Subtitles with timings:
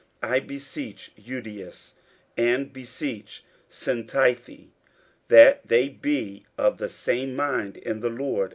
[0.23, 1.93] 50:004:002 I beseech Euodias,
[2.35, 4.69] and beseech Syntyche,
[5.27, 8.49] that they be of the same mind in the Lord.